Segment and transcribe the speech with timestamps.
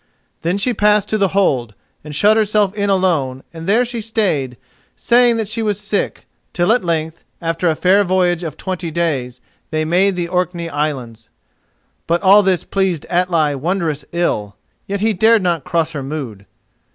[0.41, 4.57] Then she passed to the hold, and shut herself in alone, and there she stayed,
[4.95, 9.41] saying that she was sick, till at length, after a fair voyage of twenty days,
[9.69, 11.29] they made the Orkney Islands.
[12.07, 14.55] But all this pleased Atli wondrous ill,
[14.87, 16.47] yet he dared not cross her mood.